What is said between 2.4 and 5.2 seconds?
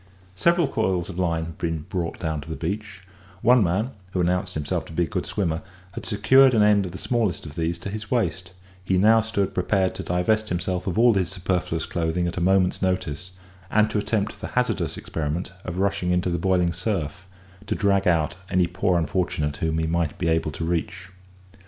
to the beach; one man, who announced himself to be a